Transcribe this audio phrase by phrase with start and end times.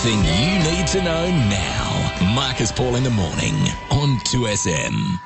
[0.00, 2.32] Everything you need to know now.
[2.32, 3.54] Marcus Paul in the morning
[3.90, 5.18] on 2SM.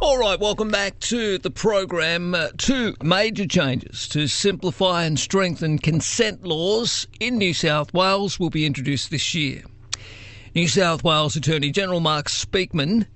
[0.00, 2.34] All right, welcome back to the program.
[2.34, 8.48] Uh, two major changes to simplify and strengthen consent laws in New South Wales will
[8.48, 9.64] be introduced this year.
[10.54, 13.06] New South Wales Attorney General Mark Speakman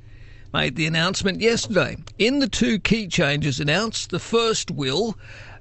[0.53, 1.97] made the announcement yesterday.
[2.19, 5.17] In the two key changes announced, the first will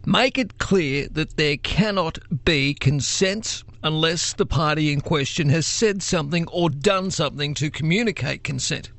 [0.06, 6.04] make it clear that there cannot be consent unless the party in question has said
[6.04, 8.92] something or done something to communicate consent.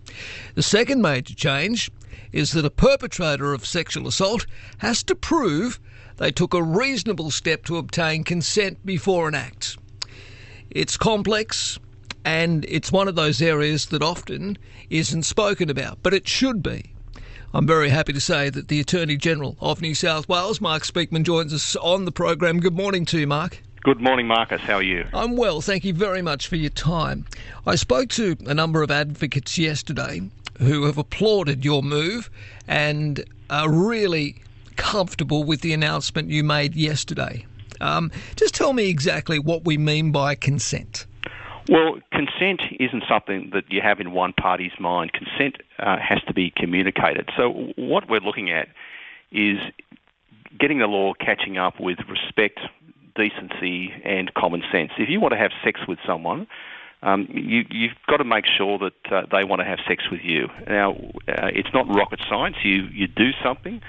[0.54, 1.90] The second major change
[2.32, 4.46] is that a perpetrator of sexual assault
[4.78, 5.78] has to prove
[6.16, 9.76] they took a reasonable step to obtain consent before an act.
[10.70, 11.78] It's complex
[12.24, 14.56] and it's one of those areas that often
[14.90, 16.92] isn't spoken about, but it should be.
[17.54, 21.24] I'm very happy to say that the Attorney General of New South Wales, Mark Speakman,
[21.24, 22.60] joins us on the program.
[22.60, 23.60] Good morning to you, Mark.
[23.84, 24.60] Good morning, Marcus.
[24.60, 25.08] How are you?
[25.12, 25.60] I'm well.
[25.60, 27.26] Thank you very much for your time.
[27.66, 32.30] I spoke to a number of advocates yesterday who have applauded your move
[32.68, 34.36] and are really
[34.76, 37.44] comfortable with the announcement you made yesterday.
[37.80, 41.04] Um, just tell me exactly what we mean by consent.
[41.68, 45.12] Well, consent isn't something that you have in one party's mind.
[45.12, 47.30] Consent uh, has to be communicated.
[47.36, 48.68] So, what we're looking at
[49.32, 49.58] is
[50.58, 52.60] getting the law catching up with respect,
[53.14, 54.92] decency, and common sense.
[54.98, 56.46] If you want to have sex with someone,
[57.02, 60.20] um, you, you've got to make sure that uh, they want to have sex with
[60.22, 60.48] you.
[60.68, 62.56] Now, uh, it's not rocket science.
[62.62, 63.82] You you do something,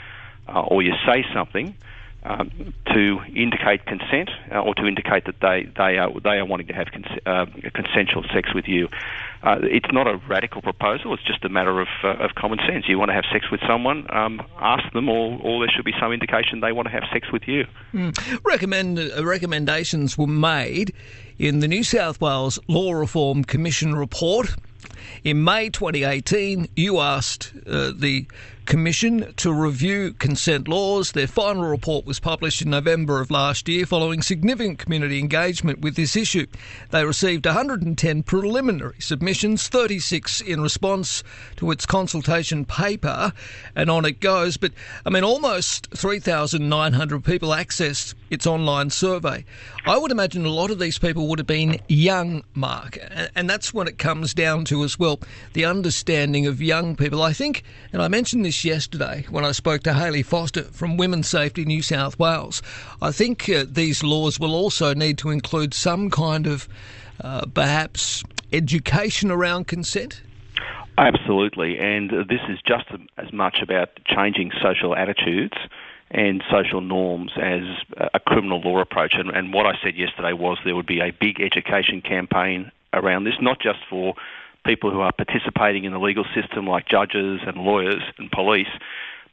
[0.48, 1.76] uh, or you say something.
[2.26, 6.68] Um, to indicate consent uh, or to indicate that they, they are they are wanting
[6.68, 8.88] to have cons- uh, consensual sex with you.
[9.42, 11.14] Uh, it's not a radical proposal.
[11.14, 12.88] It's just a matter of uh, of common sense.
[12.88, 15.94] You want to have sex with someone, um, ask them, or, or there should be
[16.00, 17.66] some indication they want to have sex with you.
[17.94, 18.40] Mm.
[18.46, 20.94] Recommend uh, recommendations were made
[21.38, 24.56] in the New South Wales Law Reform Commission report.
[25.24, 28.28] In May 2018, you asked uh, the
[28.66, 31.12] Commission to review consent laws.
[31.12, 35.96] Their final report was published in November of last year following significant community engagement with
[35.96, 36.48] this issue.
[36.92, 41.24] They received 110 preliminary submissions, 36 in response
[41.58, 43.34] to its consultation paper,
[43.76, 44.56] and on it goes.
[44.56, 44.72] But
[45.06, 49.44] I mean, almost 3,900 people accessed its online survey.
[49.86, 52.98] I would imagine a lot of these people would have been young, Mark,
[53.36, 55.20] and that's when it comes down to as well
[55.54, 57.22] the understanding of young people.
[57.22, 61.28] I think, and I mentioned this yesterday when I spoke to Hayley Foster from Women's
[61.28, 62.62] Safety New South Wales.
[63.02, 66.68] I think uh, these laws will also need to include some kind of
[67.22, 70.22] uh, perhaps education around consent.
[70.98, 72.86] Absolutely, and this is just
[73.18, 75.58] as much about changing social attitudes
[76.12, 77.64] and social norms as
[78.14, 79.16] a criminal law approach.
[79.16, 83.24] And, and, what I said yesterday was there would be a big education campaign around
[83.24, 84.14] this, not just for
[84.66, 88.68] people who are participating in the legal system, like judges and lawyers and police,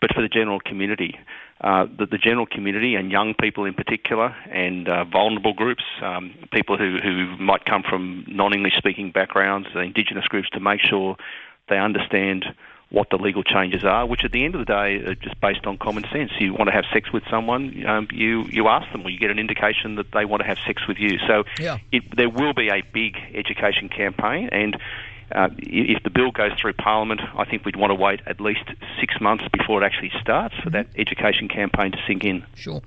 [0.00, 1.18] but for the general community.
[1.60, 6.34] Uh, the, the, general community and young people in particular, and uh, vulnerable groups, um,
[6.52, 10.80] people who, who might come from non English speaking backgrounds, the Indigenous groups, to make
[10.80, 11.16] sure
[11.68, 12.46] they understand
[12.90, 15.64] what the legal changes are, which at the end of the day are just based
[15.66, 16.32] on common sense.
[16.40, 19.30] You want to have sex with someone, um, you you ask them, or you get
[19.30, 21.18] an indication that they want to have sex with you.
[21.26, 21.78] So yeah.
[21.92, 24.76] it, there will be a big education campaign, and
[25.32, 28.64] uh, if the bill goes through Parliament, I think we'd want to wait at least
[28.98, 32.44] six months before it actually starts for that education campaign to sink in.
[32.54, 32.82] Sure.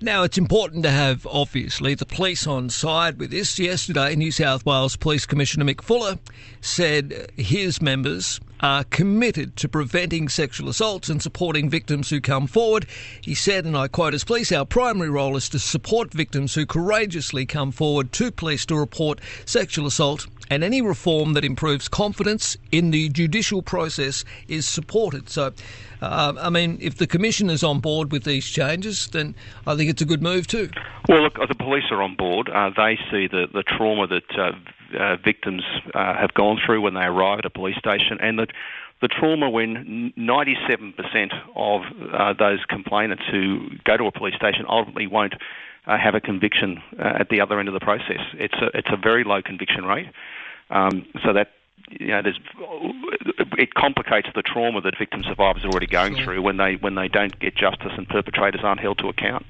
[0.00, 3.58] Now, it's important to have, obviously, the police on side with this.
[3.58, 6.18] Yesterday, New South Wales Police Commissioner Mick Fuller
[6.60, 12.86] said his members are committed to preventing sexual assaults and supporting victims who come forward.
[13.20, 16.64] He said, and I quote as police, our primary role is to support victims who
[16.64, 22.56] courageously come forward to police to report sexual assault and any reform that improves confidence
[22.72, 25.28] in the judicial process is supported.
[25.28, 25.52] So,
[26.00, 29.34] uh, I mean, if the Commission is on board with these changes, then
[29.66, 30.70] I think it's a good move too.
[31.06, 32.48] Well, look, the police are on board.
[32.48, 34.52] Uh, they see the, the trauma that uh,
[34.98, 35.62] uh victims
[35.94, 38.46] uh, have gone through when they arrive at a police station and the
[39.02, 41.82] the trauma when 97% of
[42.12, 45.34] uh, those complainants who go to a police station ultimately won't
[45.86, 48.20] uh, have a conviction uh, at the other end of the process.
[48.34, 50.06] It's a, it's a very low conviction rate.
[50.70, 51.50] Um, so that
[51.90, 52.22] you know,
[53.58, 56.24] it complicates the trauma that victim survivors are already going sure.
[56.24, 59.44] through when they when they don't get justice and perpetrators aren't held to account.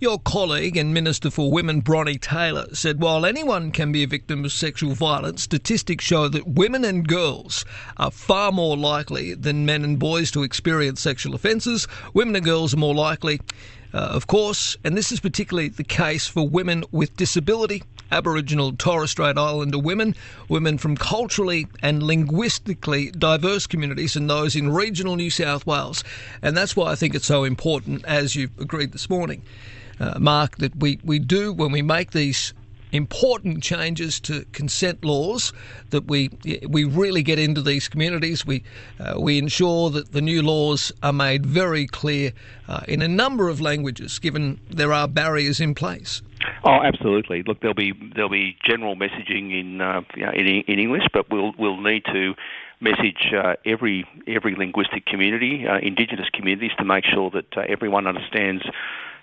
[0.00, 4.44] Your colleague and Minister for Women, Bronnie Taylor, said while anyone can be a victim
[4.44, 7.64] of sexual violence, statistics show that women and girls
[7.96, 11.86] are far more likely than men and boys to experience sexual offences.
[12.14, 13.40] Women and girls are more likely
[13.94, 17.82] uh, of course, and this is particularly the case for women with disability
[18.12, 20.14] Aboriginal Torres Strait Islander women,
[20.48, 26.04] women from culturally and linguistically diverse communities, and those in regional New South Wales.
[26.42, 29.42] And that's why I think it's so important, as you've agreed this morning,
[29.98, 32.52] uh, Mark, that we, we do when we make these
[32.92, 35.52] important changes to consent laws
[35.90, 36.28] that we
[36.68, 38.46] we really get into these communities.
[38.46, 38.62] We
[39.00, 42.32] uh, we ensure that the new laws are made very clear
[42.68, 46.20] uh, in a number of languages, given there are barriers in place.
[46.64, 47.42] Oh, absolutely.
[47.42, 51.80] Look, there'll be there'll be general messaging in uh, in, in English, but we'll we'll
[51.80, 52.34] need to
[52.80, 58.06] message uh, every every linguistic community, uh, Indigenous communities, to make sure that uh, everyone
[58.06, 58.62] understands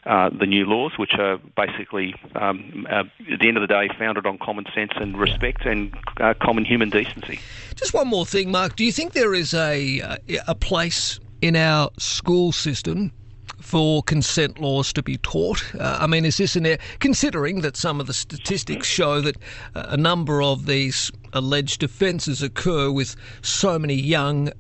[0.06, 3.90] uh, the new laws, which are basically, um, uh, at the end of the day,
[3.98, 7.40] founded on common sense and respect and uh, common human decency.
[7.76, 8.76] Just one more thing, Mark.
[8.76, 13.14] Do you think there is a a place in our school system
[13.60, 15.64] for consent laws to be taught?
[15.76, 19.38] Uh, I mean, is this an considering that some of the statistics show that
[19.76, 24.52] uh, a number of these alleged offences occur with so many young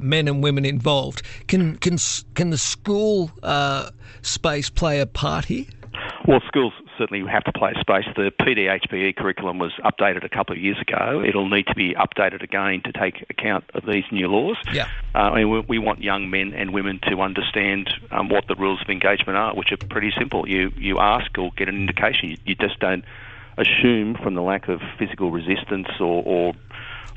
[0.00, 1.22] men and women involved.
[1.46, 1.98] Can can
[2.34, 3.90] can the school uh,
[4.22, 5.66] space play a part here?
[6.26, 8.04] Well, schools certainly we have to play a space.
[8.16, 11.22] The PDHPE curriculum was updated a couple of years ago.
[11.26, 14.56] It'll need to be updated again to take account of these new laws.
[14.72, 14.88] Yeah.
[15.14, 18.54] Uh, I mean, we, we, want young men and women to understand um, what the
[18.54, 20.48] rules of engagement are, which are pretty simple.
[20.48, 22.30] You you ask or get an indication.
[22.30, 23.04] You, you just don't
[23.56, 26.54] assume from the lack of physical resistance or, or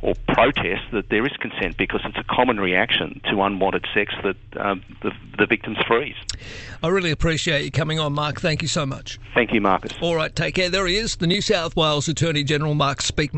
[0.02, 4.36] or protest that there is consent because it's a common reaction to unwanted sex that
[4.60, 6.16] um, the, the victims freeze.
[6.84, 8.40] I really appreciate you coming on, Mark.
[8.40, 9.20] Thank you so much.
[9.34, 9.94] Thank you, Marcus.
[10.02, 10.70] All right, take care.
[10.70, 13.36] There he is, the New South Wales Attorney General, Mark Speakman.